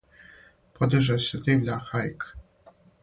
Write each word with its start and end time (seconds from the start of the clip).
Подиже 0.77 1.17
се 1.25 1.41
дивља 1.49 1.77
хајка 1.91 2.73